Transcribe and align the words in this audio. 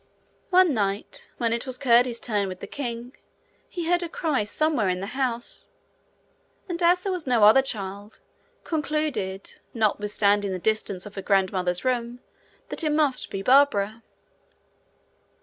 One 0.49 0.73
night, 0.73 1.29
when 1.37 1.53
it 1.53 1.67
was 1.67 1.77
Curdie's 1.77 2.19
turn 2.19 2.47
with 2.47 2.59
the 2.59 2.65
king, 2.65 3.15
he 3.69 3.85
heard 3.85 4.01
a 4.01 4.09
cry 4.09 4.43
somewhere 4.45 4.89
in 4.89 4.99
the 4.99 5.05
house, 5.13 5.67
and 6.67 6.81
as 6.81 7.01
there 7.01 7.11
was 7.11 7.27
no 7.27 7.43
other 7.43 7.61
child, 7.61 8.19
concluded, 8.63 9.59
notwithstanding 9.75 10.51
the 10.53 10.57
distance 10.57 11.05
of 11.05 11.13
her 11.13 11.21
grandmother's 11.21 11.85
room, 11.85 12.19
that 12.69 12.83
it 12.83 12.89
must 12.91 13.29
be 13.29 13.43
Barbara. 13.43 14.01